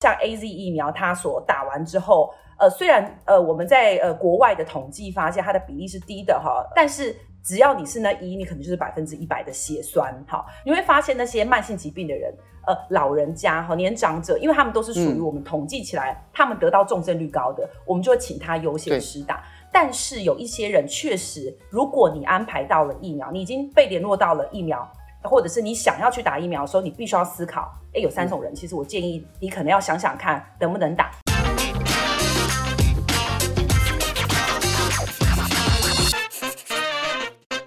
[0.00, 10.42] 像 AZ 疫苗，它所打完之后，呃，虽然呃我们在呃国外的统计发现它的比例是低的哈，但是只要你是那一，你可能就是百分之一百的血栓哈。
[10.64, 12.34] 你会发现那些慢性疾病的人，
[12.66, 19.44] 呃，老人家哈年长者，因为他们都是属于我们统计起来，嗯、他们得到重症率高的，我们就会请他优先施打。
[19.70, 24.90] 但是有一些人确实，如果你安排到了疫苗，你已经被联络到了疫苗。
[25.22, 31.10] 或者是你想要去打疫苗的时候，你必须要思考，诶，有三种人，其实我建议你可能要想想看，能不能打。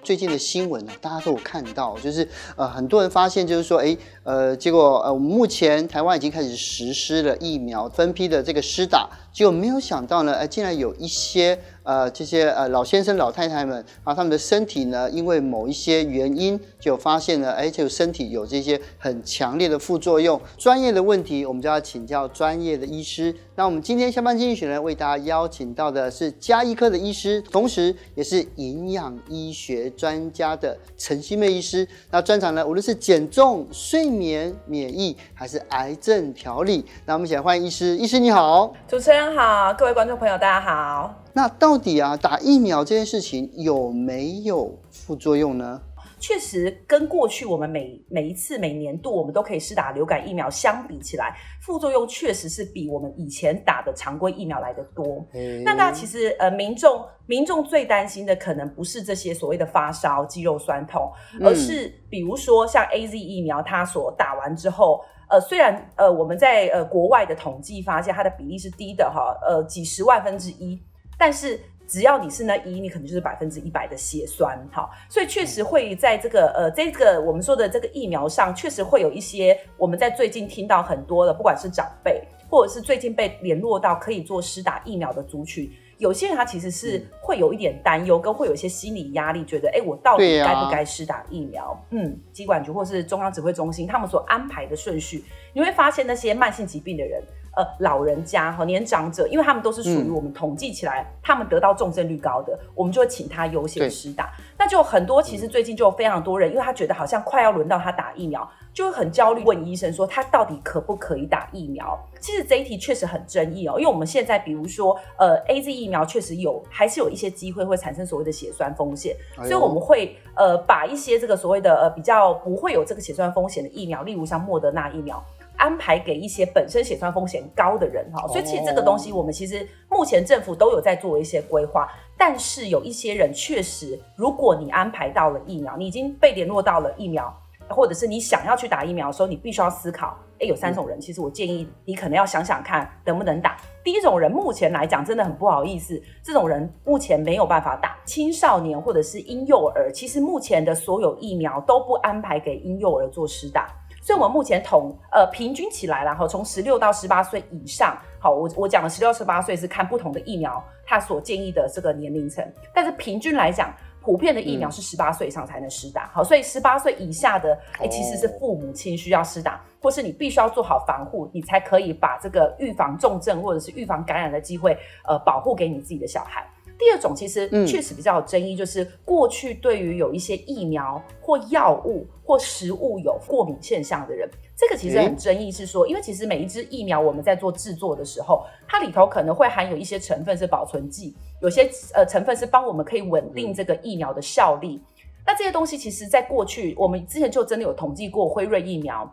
[0.02, 11.58] 最近的新闻呢，大家都有看到，就是呃，很多人发现，就是说，诶，呃，结果呃，我们目前台湾已经开始实施了疫苗分批的这个施打，结果没有想到呢，哎，竟然有一些。
[11.84, 20.40] 呃，这些呃老先生、老太太们啊，他们的身体呢，因为某一些原因，就发现了，哎，就身体有这些很强烈的副作用。
[20.56, 23.34] 专业的问题，我们就要请教专业的医师。
[23.54, 31.86] 那我们今天下班经济学呢为大家邀请到的是加医科的医师，同时也是营养医学专家的陈欣湄医师。
[32.10, 36.82] 那专长呢，无论是减重、睡眠、免疫，还是癌症调理。
[37.04, 37.94] 那我们一起来欢迎医师。
[37.98, 41.23] 医师你好，主持人好，各位观众朋友大家好。
[41.34, 45.80] 那到底啊，打疫苗这件事情有没有副作用呢？
[46.20, 55.26] 确实，跟过去我们每每一次每年度我们都可以施打流感疫苗相比起来，副作用确实是比我们以前打的常规疫苗来得多。
[55.34, 61.12] 嗯、那大家其实呃，民众民众最担心的可能不是这些所谓的发烧、肌肉酸痛，
[61.42, 70.80] 而是比如说像 AZ 疫苗，它所打完之后，呃，虽然呃我们在呃国外的统计发现它的比例是低的哈，呃几十万分之一。
[71.18, 91.78] 但是只要你是那一，你可能就是百分之一百的血栓，好，所以确实会在这个呃这个我们说的这个疫苗上，确实会有一些我们在最近听到很多的，不管是长辈或者是最近被联络到可以做施打疫苗的族群，有些人他其实是会有一点担忧，跟会有一些心理压力，觉得哎，我到底该不该施打疫苗？
[91.90, 95.22] 嗯，疾管局或是中央指挥中心他们所安排的顺序，
[95.52, 97.22] 你会发现那些慢性疾病的人。
[97.56, 104.32] 呃，老人家和年长者，因为他们都是属于我们统计起来，嗯、他们得到重症率高的，我们就会请他优先施打。
[104.58, 111.98] 那就很多，其实最近就有非常多人，因为他觉得好像快要轮到他打疫苗，就会很焦虑，问医生说他到底可不可以打疫苗？
[112.20, 125.22] 其实这一题确实很争议哦，因为我们现在比如说，呃，AZ 疫苗确实有，还是有一些机会会产生所谓的血栓风险，所以我们会呃把一些这个所谓的呃比较不会有这个血栓风险的疫苗，例如像莫德纳疫苗。
[125.56, 131.88] 安排给一些本身血栓风险高的人哈，所以其实这个东西我们其实目前政府都有在做一些规划，
[132.18, 137.32] 但是有一些人确实，如果你安排到了疫苗，你已经被联络到了疫苗，
[137.68, 143.56] 或者是你想要去打疫苗的时候，你必须要思考，诶，有三种人，其实我建议你可能要想想看能不能打。
[143.82, 153.68] 第一种人目前来讲真的很不好意思，这种人目前没有办法打青少年或者是婴幼儿，其实目前的所有疫苗都不安排给婴幼儿做施打。
[154.04, 174.76] 所以，我们目前统呃平均起来，然后从十六到十八岁以上，好，我我讲的十六到十八岁是看不同的疫苗，它所建议的这个年龄层，但是平均来讲，普遍的疫苗是十八岁以上才能施打，好，所以十八岁以下的，哎，其实是父母亲需要施打，或是你必须要做好防护，你才可以把这个预防重症或者是预防感染的机会，
[175.08, 176.46] 呃，保护给你自己的小孩。
[176.78, 194.82] 第二种其实确实比较有争议，就是过去对于有一些疫苗或药物或食物有过敏现象的人，这个其实很争议，是说，因为其实每一支疫苗我们在做制作的时候，它里头可能会含有一些成分是保存剂，有些呃成分是帮我们可以稳定这个疫苗的效力。
[195.26, 199.10] 那这些东西其实在过去我们之前就真的有统计过，辉瑞疫苗，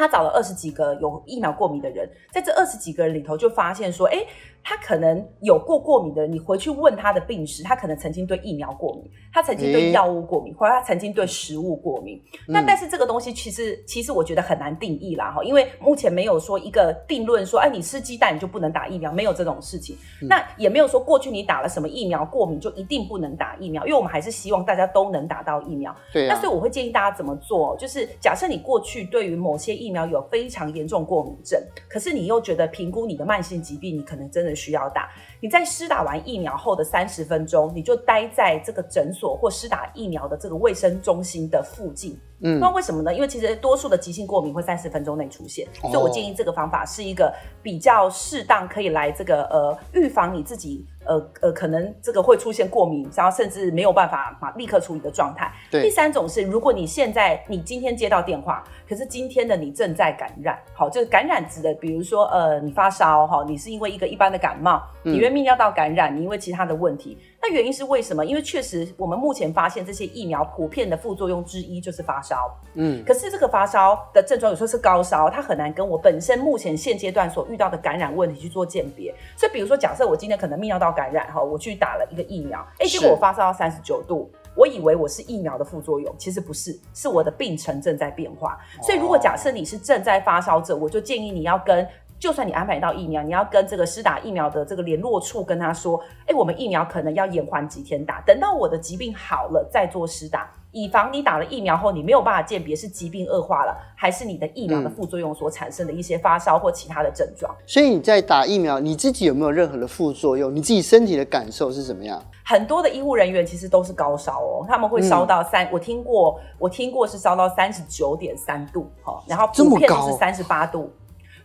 [0.00, 4.24] 他找了二十几个有疫苗过敏的人，在这二十几个人里头就发现说，哎。
[4.62, 12.22] 他可能有过过敏的人，你回去问他的病史，他可能曾经对疫苗过敏，他曾经对药物过敏，或者他曾经对食物过敏。
[12.46, 19.96] 那但是这个东西其实其实我觉得很难定义啦哈，因为目前没有说一个定论说，哎，你吃鸡蛋你就不能打疫苗，没有这种事情。
[20.20, 25.96] 那也没有说过去你打了什么疫苗过敏就一定不能打疫苗，因为我们还是希望大家都能打到疫苗。
[26.12, 26.28] 对。
[26.28, 34.54] 那所以我会建议大家怎么做，就是假设你过去对于某些疫苗有非常严重过敏症，可是你又觉得评估你的慢性疾病，你可能真的。
[34.60, 35.08] 需要打，
[35.40, 42.18] 你在施打完疫苗后的三十分钟，你就待在这个诊所或施打疫苗的这个卫生中心的附近。
[42.42, 43.12] 嗯，那为什么呢？
[43.12, 47.30] 因为其实多数的急性过敏会三十分钟内出现，所以我建议这个方法是一个
[47.62, 55.52] 比较适当，可以来这个呃预防你自己呃呃可能这个会出现过敏，然后甚至没有办法马立刻处理的状态。
[55.70, 55.82] 对。
[55.82, 60.58] 第三种是，如果你现在你今天接到电话，可是今天的你正在感染。
[60.72, 67.18] 好，就是感染指的，比如说呃，你发烧哈，你是因为一个一般的感冒，你泌尿道感染，你因为其他的问题。
[67.42, 68.24] 那原因是为什么？
[68.24, 72.54] 因为确实我们目前发现这些疫苗普遍的副作用之一就是发烧。
[72.74, 79.14] 嗯，可是这个发烧的症状有时候是高烧，它很难跟我本身目前现阶段所遇到的感染问题去做鉴别。
[79.36, 84.30] 所以比如说，假设我今天可能泌尿道感染哈，我去打了一个疫苗，哎，结果我发烧到三十九度。
[84.56, 88.58] 我以为我是疫苗的副作用，其实不是，是我的病程正在变化。
[88.82, 91.86] 所以，如果假设你是正在发烧者，我就建议你要跟，
[92.20, 100.48] 就算你安排到疫苗，你要跟这个施打疫苗的这个联络处跟他说，哎，我们疫苗可能要延缓几天打，等到我的疾病好了再做施打。
[100.72, 107.52] 以防你打了疫苗后，你没有办法鉴别是疾病恶化了，还是你的疫苗的副作用所产生的一些发烧或其他的症状。
[107.66, 110.54] 所以你在打疫苗，你自己有没有任何的副作用？
[110.54, 112.22] 你自己身体的感受是怎么样？
[112.44, 120.88] 很多的医护人员其实都是高烧哦，他们会烧到三、嗯，我听过，我听过是烧到三十九点三度，哈然后普遍都是三十八度，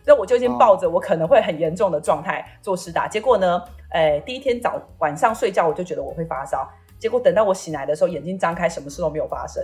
[0.06, 3.60] 所以我就已经抱着我可能会很严重的状态做施打，结果呢，
[3.92, 6.64] 诶，第一天早晚上睡觉我就觉得我会发烧。
[6.96, 9.60] 结果等到我醒来的时候，眼睛张开，什么事都没有发生。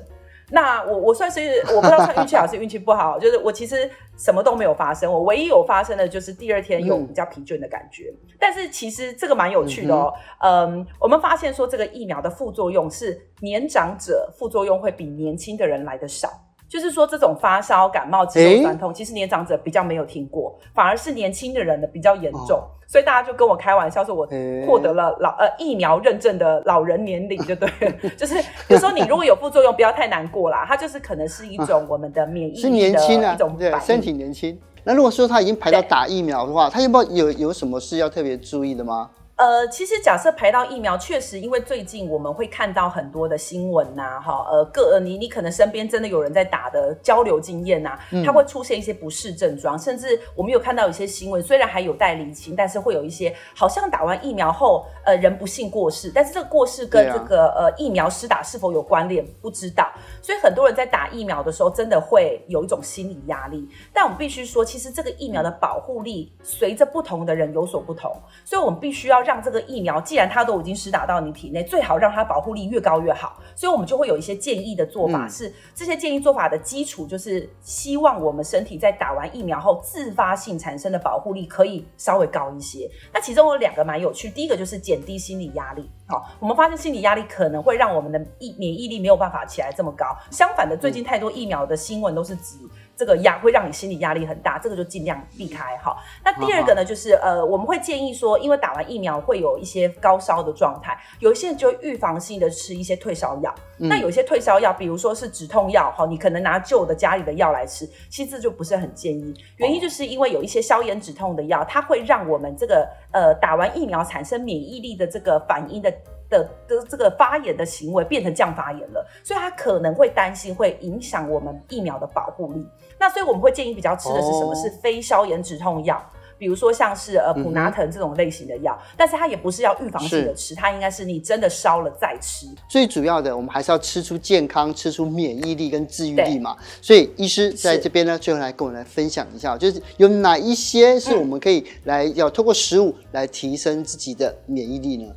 [0.51, 5.11] 那我我算是我不知道算运气好是运气不好，就是我其实什么都没有发生。
[5.11, 8.13] 我唯一有发生的就是第二天有比较疲倦的感觉。
[8.13, 10.13] 嗯、但是其实这个蛮有趣的哦。
[10.41, 16.29] 嗯，嗯，我们发现说这个疫苗的副作用是年长者副作用会比年轻的人来的少。
[16.73, 22.65] 就是说，这种发烧、感冒、肌肉酸痛、欸，其实年长者比较没有听过，反而是年轻的人的比较严重、哦。
[22.87, 24.27] 所以大家就跟我开玩笑说，我
[24.67, 27.93] 获得了老、欸、呃疫苗认证的老人年龄，就对了。
[28.17, 34.59] 就是有时候你如果有副作用，不要太难过啦，它就是可能是一种我们的免疫是年轻啊，一种对身体年轻。
[34.83, 39.11] 那如果说他已经排到打疫苗的话，他有没有有有什么事要特别注意的吗？
[39.37, 59.91] 呃，其实假设排到疫苗，确实因为最近我们会看到很多的新闻呐、啊，哈，呃，各你你可能身边真的有人在打的交流经验呐、啊，它会出现一些不适症状、嗯，甚至我们有看到一些新闻，虽然还有待厘清，但是会有一些好像打完疫苗后，呃，人不幸过世，但是这个过世跟这个、啊、呃疫苗施打是否有关联，不知道，
[60.21, 63.67] 所以很多人在打疫苗的时候，真的会有一种心理压力。
[63.93, 68.15] 但我们必须说，其实这个疫苗的保护力随着不同的人有所不同，
[68.45, 69.33] 所以我们必须要让。
[69.33, 73.41] 让这个疫苗，既然它都已经施打到你体内，最好让它保护力越高越好。
[73.57, 82.87] 所以，我们就会有一些建议的做法，是这些建议做法的基础，就是希望我们身体在打完疫苗后，自发性产生的保护力可以稍微高一些。
[83.11, 85.89] 那其中有两个蛮有趣，第一个就是减低心理压力。
[86.07, 90.15] 好，我们发现心理压力可能会让我们的疫免疫力没有办法起来这么高。
[90.31, 92.59] 相反的，最近太多疫苗的新闻都是指。
[92.97, 95.97] 这个压会让你心理压力很大，这个就尽量避开哈。
[96.25, 103.55] 那第二个呢，就是呃，我们会建议说，因为打完疫苗会有一些高烧的状态，有一些人就预防性的吃一些退烧药。
[103.79, 103.89] 嗯。
[103.89, 109.35] 那有些退烧药，比如说是止痛药，哈，你可能拿旧的家里的药来吃，其实这就不是很建议。
[109.57, 115.93] 原因就是因为有一些消炎止痛的药，它会让我们这个呃打完疫苗产生免疫力的这个反应的。
[116.33, 122.67] 的的这个发炎的行为变成降发炎了，所以他可能会担心会影响我们疫苗的保护力。
[122.99, 124.53] 那所以我们会建议比较吃的是什么？
[124.53, 126.01] 哦、是非消炎止痛药，
[126.39, 132.47] 比如说像是呃普拿疼这种类型的药、嗯，但是它也不是要预防性的吃，它应该是你真的烧了再吃。
[132.69, 136.57] 最主要的，我们还是要吃出健康，吃出免疫力跟治愈力嘛。
[136.81, 145.13] 所以医师在这边呢，最后来跟我们来分享一下，就是有哪一些是我们可以来要透过食物来提升自己的免疫力呢？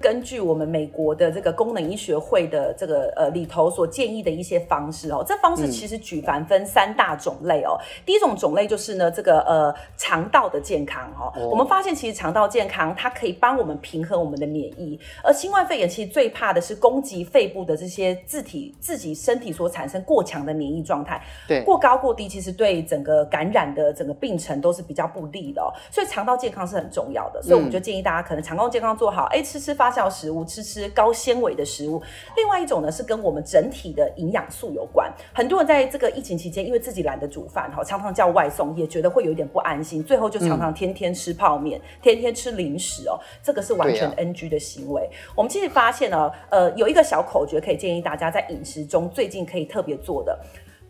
[0.00, 7.76] 根据我们美国的这个功能医学会的这个呃里头所建议的一些方式哦，这方式其实举凡分三大种类哦。
[8.06, 29.87] 第一种种类就是呢这个呃肠道的健康哦，我们发现其实肠道健康它可以帮我们平衡我们的免疫，而新冠肺炎其实最怕的是攻击肺部的这些自体自己身体所产生过强的免疫状态，对，过高过低其实对整个感染的整个病程都是比较不利的哦，所以肠道健康是很重要的，所以我们就建议大家可能肠道健康做好，哎吃吃发。
[29.88, 32.02] 发酵食物，吃吃高纤维的食物。
[32.36, 35.10] 另外一种呢，是跟我们整体的营养素有关。
[35.32, 43.18] 很多人在这个疫情期间，因为自己懒得煮饭，哈，常常叫外送，也觉得会有点不安心，最后就常常天天吃泡面，嗯、天天吃零食哦。
[43.42, 45.02] 这个是完全 NG 的行为。
[45.06, 50.38] 啊、我们其实发现呢，呃，有一个小口诀可以建议大家在饮食中最近可以特别做的，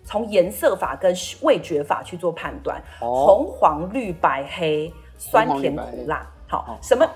[0.03, 2.83] 从颜色法跟味觉法去做判断。
[3.01, 7.09] 哦、红黄绿白黑，酸甜苦辣，好，什么？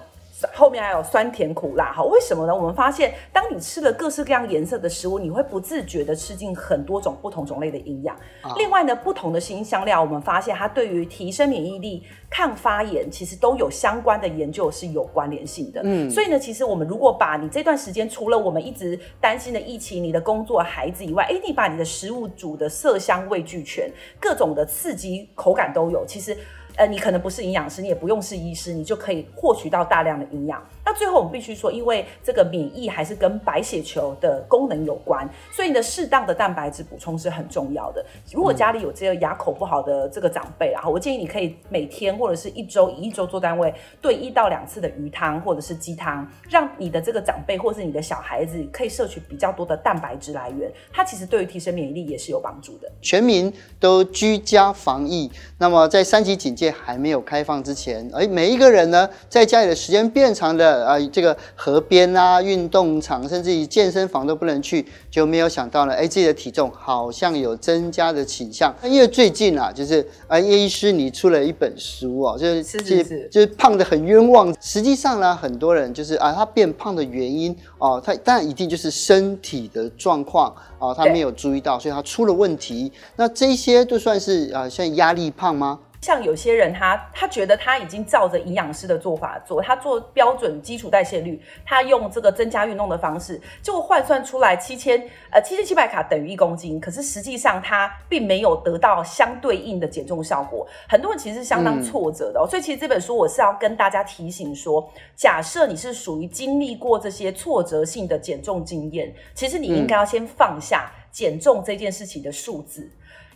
[0.55, 2.55] 后面还有酸甜苦辣，哈，为什么呢？
[2.55, 8.17] 我们发现，当你吃了各式各样颜色的食物，你会不自觉的吃进很多种不同种类的营养。
[8.43, 15.81] 哦、另外呢，不同的新香料，我们发现它对于提升免疫力、抗发炎，其实都有相关的研究是有关联性的。
[15.85, 26.37] 嗯，所以呢，其实我们如果把你这段时间，除了我们一直担心的疫情、你的工作、孩子以外，哎，你把你的食物煮的色香味俱全，各种的刺激口感都有，其实。
[26.77, 30.63] 呃，你可能不是营养师，你也不用是医师，你就可以获取到大量的营养。
[30.85, 38.05] 那最后我们必须说，因为这个免疫还是跟白血球的功能有关，所以呢，适当的蛋白质补充是很重要的。
[38.33, 52.91] 如果家里有这个牙口不好的这个长辈啊，我建议你可以每天或者是一周以一周做单位炖一到两次的鱼汤或者是鸡汤，让你的这个长辈或是你的小孩子可以摄取比较多的蛋白质来源，它其实对于提升免疫力也是有帮助的。
[53.01, 68.75] 全民都居家防疫，那么在三级警戒还没有开放之前，哎，每一个人呢，在家里的时间变长的啊，这个河边啊、运动场，甚至于健身房都不能去，就没有想到呢，哎，自己的体重好像有增加的倾向。
[68.83, 74.55] 因为最近啊，就是啊，叶医师你出了一本书哦，就是是是是，就是胖的很冤枉。
[74.61, 82.93] 实际上呢，很多人就是啊，他变胖的原因哦，他当然一定就是身体的状况啊，他没有注意到，所以他出了问题。
[83.17, 85.79] 那这些就算是啊，像压力胖吗？
[86.03, 100.67] 像有些人他，他他觉得他已经照着营养师的做法做，他做标准基础代谢率，他用这个增加运动的方式，就换算出来七千呃七千七百卡等于一公斤，可是实际上他并没有得到相对应的减重效果。
[100.89, 112.91] 很多人其实是相当挫折的哦，嗯，所以其实这本书我是要跟大家提醒说，假设你是属于经历过这些挫折性的减重经验，其实你应该要先放下减重这件事情的数字。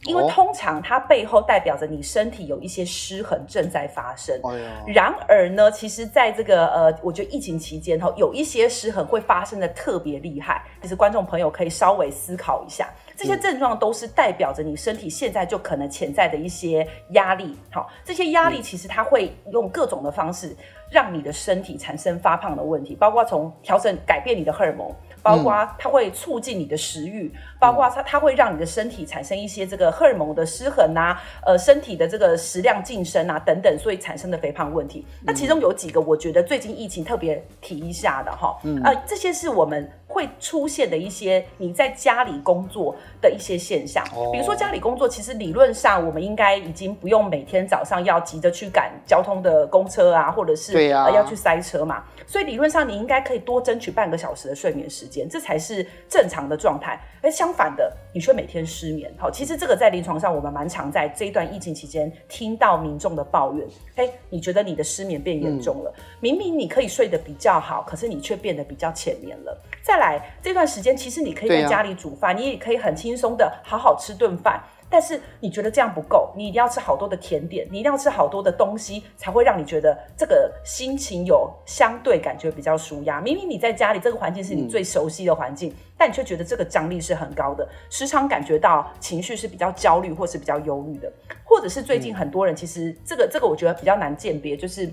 [0.06, 4.34] 因为通常它背后代表着你身体有一些失衡正在发生。
[4.44, 10.62] 哎、然而呢，其实在这个呃，我觉得疫情期间哈，有一些失衡会发生的特别厉害。
[10.80, 17.56] 其实观众朋友可以稍微思考一下，这些症状都是代表着你身体现在就可能潜在的一些压力。
[17.72, 20.54] 好，这些压力其实它会用各种的方式
[20.90, 24.94] 让你的身体产生发胖的问题，包括从调整、改变你的荷尔蒙。
[25.22, 35.04] 包括它会促进你的食欲，包括它它会让你的身体产生一些这个荷尔蒙的失衡啊，呃，身体的这个食量晋升啊等等，所以产生的肥胖问题。
[35.24, 44.02] 那其中有几个，我觉得最近疫情特别提一下的哈，嗯呃，这些是我们会出现的一些你在家里工作的一些现象。
[44.32, 52.02] 比如说家里工作，其实理论上我们应该已经不用每天早上要急着去赶交通的公车啊，或者是对啊，要去塞车嘛。
[52.26, 57.00] 所以理论上你应该可以多争取半个小时的睡眠时间，这才是正常的状态。
[57.22, 59.12] 而相反的，你却每天失眠。
[59.16, 63.66] 好，其实这个在临床上我们蛮常在这一段疫情期间听到民众的抱怨。
[63.96, 65.92] 哎，你觉得你的失眠变严重了？
[65.96, 69.62] 嗯、明明你可以睡得比较好，可是你却变得比较浅眠了。
[69.82, 74.62] 再来这段时间，其实你可以在家里煮饭，啊、你也可以很轻松的好好吃顿饭。
[74.96, 83.20] 但是你觉得这样不够，你一定要吃好多的甜点，你一定要吃好多的东西，才会让你觉得这个心情有相对感觉比较舒压。
[83.20, 91.12] 明明你在家里这个环境是你最熟悉的环境，嗯、但你却觉得这个张力是很高的，时常感觉到情绪是比较焦虑或是比较忧郁的，
[91.44, 94.90] 或者是最近很多人其实这个这个我觉得比较难鉴别，就是。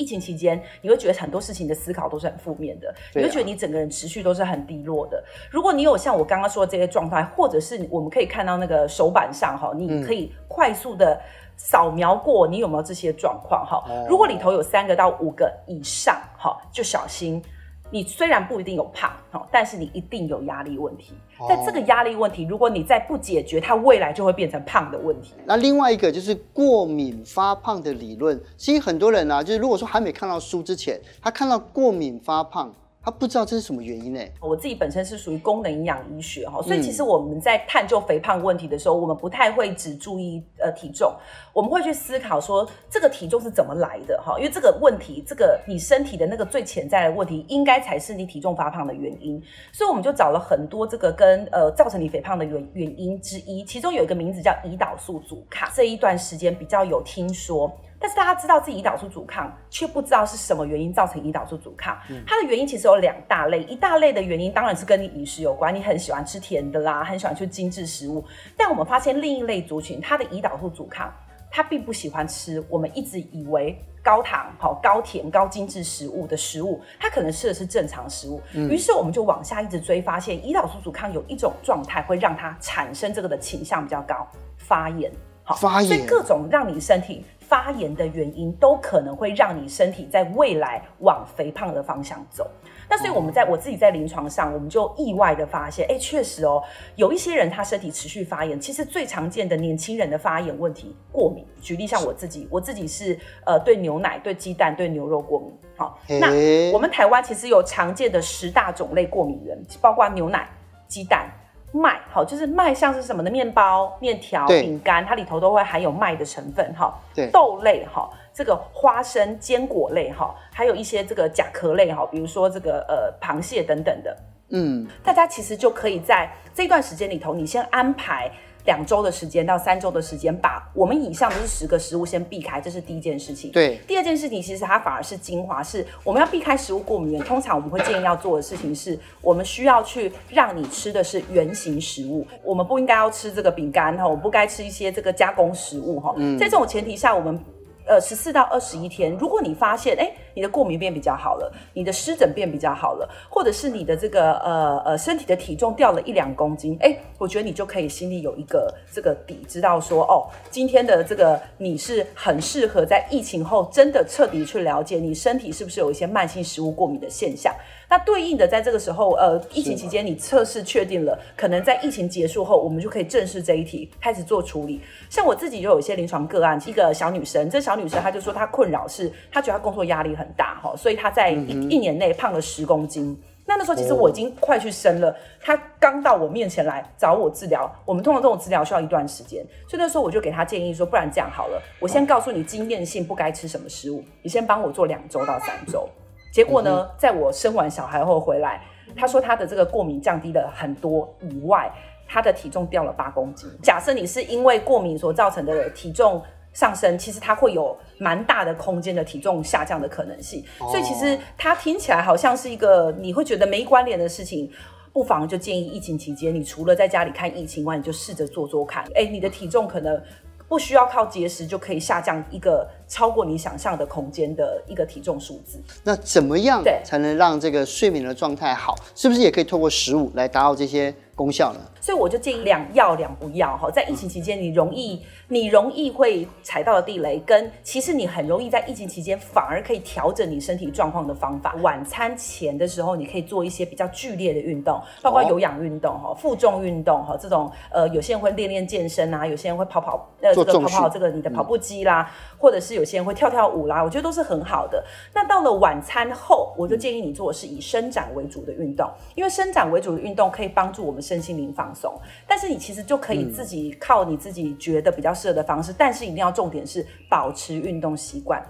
[0.00, 5.22] 疫情期间，你会觉得很多事情的思考都是很负面的，你会觉得你整个人持续都是很低落的。
[5.50, 11.20] 如果你有像我刚刚说的这些状态，或者是我们可以看到那个手板上哈，你可以快速的
[11.56, 13.84] 扫描过你有没有这些状况哈。
[14.08, 17.42] 如果里头有三个到五个以上哈，就小心。
[17.90, 19.10] 你虽然不一定有胖，
[19.50, 21.12] 但是你一定有压力问题。
[21.48, 25.34] 但这个压力问题，如果你再不解决，它未来就会变成胖的问题。
[25.44, 28.40] 那另外一个就是过敏发胖的理论。
[28.56, 32.72] 其实很多人啊，就是如果说还没看到书之前，他看到过敏发胖。
[33.02, 34.20] 他不知道这是什么原因呢？
[34.40, 41.10] 我自己本身是属于功能营养医学哈，所以其实我们在探究肥胖问题的时候，我们不太会只注意呃体重，
[41.54, 49.42] 我们会去思考说这个体重是怎么来的哈，因为这个问题，这个你身体的那个最潜在的问题，应该才是你体重发胖的原因，
[49.72, 57.72] 所以我们就找了很多这个跟呃造成你肥胖的原原因之一，其中有一个名字叫胰岛素阻抗，这一段时间比较有听说。
[58.00, 61.94] 但是大家知道自己胰岛素阻抗，却不知道是什么原因造成胰岛素阻抗。
[62.08, 68.24] 嗯、它的原因其实有两大类，一大类的原因当然是跟你饮食有关，你很喜欢吃甜的啦，很喜欢吃精致食物。
[68.56, 71.12] 但我们发现另一类族群，它的胰岛素阻抗，
[71.50, 78.40] 它并不喜欢吃我们一直以为高糖、好高甜、高精致食物的食物，它可能吃的是正常食物。
[78.54, 84.26] 于、嗯、是我们就往下一直追，发现胰岛素阻抗有一种状态会让它产生这个的倾向比较高，
[84.56, 85.12] 发炎。
[85.44, 85.86] 好，发炎。
[85.86, 87.26] 所以各种让你身体。
[87.50, 92.48] 发炎的原因，都可能会让你身体在未来往肥胖的方向走。
[92.88, 96.62] 那所以我们在我自己在临床上，我们就意外的发现，哎，确实哦，
[96.94, 101.44] 有一些人他身体持续发炎，其实最常见的年轻人的发炎问题，过敏。
[101.60, 105.52] 举例像我自己，我自己是呃对牛奶、对鸡蛋、对牛肉过敏。
[105.76, 106.28] 好，那
[106.72, 110.48] 我们台湾其实有常见的十大种类过敏源，包括牛奶、
[110.86, 111.28] 鸡蛋、
[111.72, 112.00] 麦。
[112.10, 116.74] 好，就是麦像是什么的面包、面条、饼干，它里头都会含有麦的成分。
[116.74, 118.10] 哈，对，豆类哈。
[118.32, 124.16] 这个花生、坚果类哈，还有一些这个甲壳类哈，比如说这个呃螃蟹等等的，
[124.50, 128.30] 嗯，大家其实就可以在这段时间里头，你先安排
[128.64, 133.50] 两周的时间到三周的时间，把我们以上的是十个食物先避开，这是第一件事情。
[133.50, 137.22] 对，第二件事情其实它反而是精华，是我们要避开食物过敏源。
[137.22, 146.14] 通常我们会建议要做的事情是，我们需要去让你吃的是原型食物，我们不应该要吃这个饼干哈，我们不该吃一些这个加工食物哈。
[146.16, 147.38] 嗯，在这种前提下，我们。
[147.86, 167.54] 呃，十四到二十一天，如果你发现，哎，你的过敏变比较好了，你的湿疹变比较好了，或者是你的这个呃呃身体的体重掉了一两公斤，哎，我觉得你就可以心里有一个这个底，知道说，哦，今天的这个你是很适合在疫情后真的彻底去了解你身体是不是有一些慢性食物过敏的现象。
[167.90, 174.80] 那对应的，在这个时候，呃，疫情期间你测试确定了，可能在疫情结束后，我们就可以正视这一题，开始做处理。
[175.08, 183.20] 像我自己就有一些临床个案，一个小女生，这小女生她就说她困扰是，她觉得她工作压力很大哈，所以他在一、嗯、一年内胖了十公斤。
[183.46, 195.88] 那那时候其实我已经快去生了，他刚到我面前来找我治疗，我们通常这种治疗需要一段时间，所以那时候我就给他建议说，不然这样好了，我先告诉你经验性不该吃什么食物，你先帮我做两周到三周。
[196.32, 198.62] 结果呢，在我生完小孩后回来，
[198.94, 201.68] 他说他的这个过敏降低了很多，以外，
[202.06, 203.50] 他的体重掉了八公斤。
[203.60, 206.22] 假设你是因为过敏所造成的体重
[206.52, 210.44] 上升，其实它会有蛮大的空间的体重下降的可能性。
[210.58, 214.50] 所以其实它听起来好像是一个你会觉得没关联的事情，
[214.92, 218.84] 不妨就建议疫情期间，你除了在家里看疫情外，你就试着做做看。
[218.94, 220.02] 哎，你的体重可能
[220.48, 222.68] 不需要靠节食就可以下降一个。
[222.90, 228.74] 超过你想象的空间的一个体重数字，那怎么样才能让这个睡眠的状态好？
[228.96, 231.60] 是不是也可以透过食物来达到这些功效呢？
[231.80, 241.54] 所以我就建议两要两不要哈，在疫情期间你容易你容易会踩到的地雷，跟其实你很容易在疫情期间反而可以调整你身体状况的方法。
[241.62, 252.90] 晚餐前的时候，你可以做一些比较剧烈的运动，包括有氧运动哈、负重运动哈，这种呃有些人会练练健身啊，有些人会跑跑呃这个跑跑这个你的跑步机啦，嗯、或者是有。
[252.90, 254.84] 些人会跳跳舞啦，我觉得都是很好的。
[255.14, 261.96] 那到了晚餐后，我就建议你做的是以伸展为主的运动，因为伸展为主的运动可以帮助我们身心灵放松。
[262.26, 268.44] 但是你其实就可以自己靠你自己觉得比较适合的方式，但是一定要重点是保持运动习惯。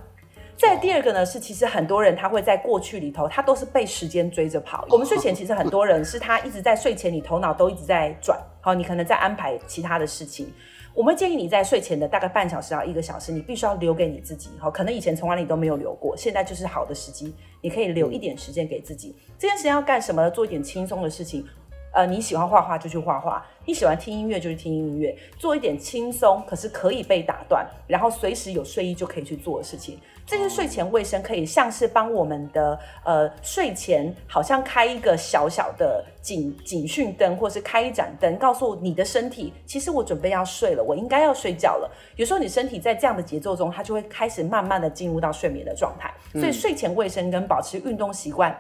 [0.56, 4.86] 再第二个呢，是其实很多人他会在过去里头，他都是被时间追着跑。
[4.88, 10.50] 我们睡前 其实很多人是他一直在睡前，你头脑都一直在转，好，你可能在安排其他的事情。
[10.94, 14.50] 我们建议你在睡前的大概半小时到一个小时，你必须要留给你自己。
[14.58, 19.14] 好，可能以前从来你都没有留过，现在就是好的时机，你可以留一点时间给自己。
[19.38, 20.28] 这件事情要干什么？
[20.30, 21.46] 做一点轻松的事情。
[21.92, 29.98] 呃，你喜欢画画就去画画，你喜欢听音乐就去听音乐，做一点轻松，可是可以被打断，然后随时有睡意就可以去做的事情。
[30.24, 41.90] 这些睡前卫生可以像是帮我们的呃睡前好像开一个小小的警警讯灯，或是开一盏灯，告诉你的身体，其实我准备要睡了，我应该要睡觉了。
[42.14, 46.14] 有时候你身体在这样的节奏中，它就会开始慢慢的进入到睡眠的状态。
[46.34, 48.56] 所以睡前卫生跟保持运动习惯。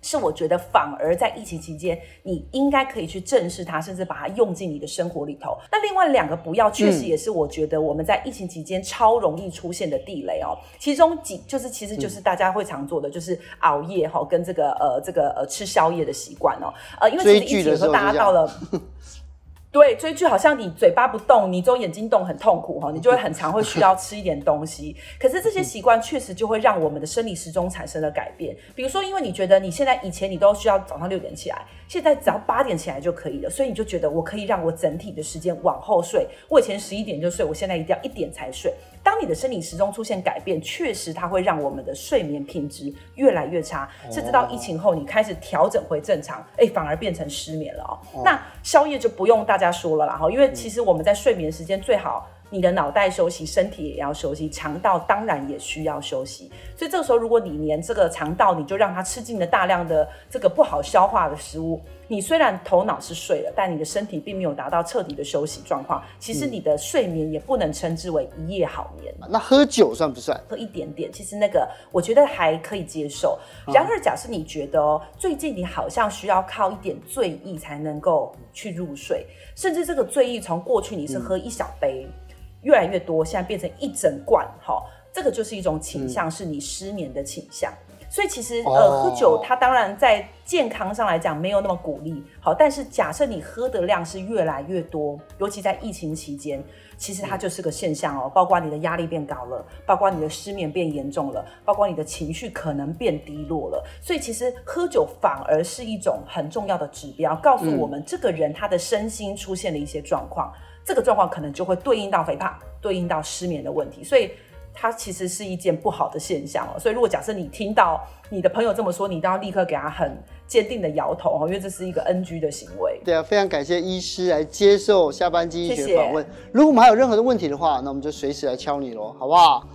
[0.00, 5.58] 是我觉得反而在疫情期间，你应该可以去正视它，甚至把它用进你的生活里头。
[5.70, 10.56] 那另外两个不要，确实也是我觉得我们在疫情期间超容易出现的地雷哦。
[10.78, 16.72] 其中几就是其实就是大家会常做的，就是熬夜哈，跟这个呃这个呃吃宵夜的习惯哦。
[17.00, 18.50] 呃，因为其实疫情的时候大家到了。
[19.70, 24.96] 对，追剧好像你嘴巴不动，你只有眼睛动，很痛苦哈，你就会很常会需要吃一点东西。
[25.20, 28.56] 可是这些习惯确实就会让我们的生理时钟产生了改变。
[28.74, 36.28] 比如说，因为你觉得你现在以前你都需要早上六点起来，现在只要八点起来就可以了，所以你就觉得我可以让我整体的时间往后睡。
[36.48, 38.72] 我以前十一点就睡，我现在一定要一点才睡。
[39.02, 48.22] 当你的生理时钟出现改变，确实它会让我们的睡眠品质越来越差，甚至到疫情后你开始调整回正常，哎，反而变成失眠了哦。
[48.22, 56.50] 那宵夜就不用大家说了啦哈，因为其实我们在睡眠时间最好你的脑袋休息，身体也要休息，肠道当然也需要休息。
[56.76, 66.02] 所以这个时候，如果你连这个肠道你就让它吃进了大量的这个不好消化的食物，你虽然头脑是睡了，但你的身体并没有达到彻底的休息状况。
[66.18, 69.14] 其实你的睡眠也不能称之为一夜好眠。
[69.20, 70.40] 嗯、那喝酒算不算？
[70.48, 73.38] 喝一点点，其实那个我觉得还可以接受。
[73.66, 82.06] 然而，假设你觉得哦，最近你好像需要靠一点醉意才能够去入睡，甚至这个醉意从过去你是喝一小杯。
[82.06, 82.27] 嗯
[82.62, 87.72] 越来越多，现在变成一整罐，哈，这个就是一种倾向，是你失眠的倾向。
[87.72, 96.62] 嗯、所以其实，呃，喝酒它当然在健康上来讲没有那么鼓励，好，但是假设你喝的量是越来越多，尤其在疫情期间，
[96.96, 103.84] 其实它就是个现象哦，包括你的压力变高了，包括你的失眠变严重了，包括你的情绪可能变低落了。
[104.00, 110.52] 所以其实喝酒反而是一种很重要的指标，告诉我们这个人他的身心出现了一些状况。
[110.88, 114.30] 这个状况可能就会对应到肥胖，对应到失眠的问题，所以
[114.72, 116.80] 它其实是一件不好的现象哦。
[116.80, 122.98] 所以如果假设你听到你的朋友这么说，你都要立刻给他很坚定的摇头哦，因为这是一个 NG 的行为。
[123.04, 126.24] 对啊，非常感谢医师来接受下班经济学访问。
[126.24, 126.36] 谢谢。
[126.52, 129.68] 如果我们还有任何的问题的话，那我们就随时来敲你喽，好不好？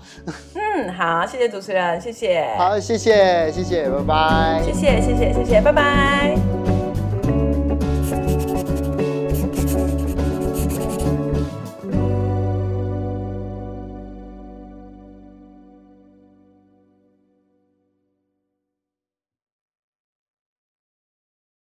[0.56, 2.47] 嗯，好，谢谢主持人，谢谢。
[2.58, 4.62] 好，谢谢，谢谢，拜拜。
[4.65, 6.62] 谢谢，谢谢，谢谢，拜拜。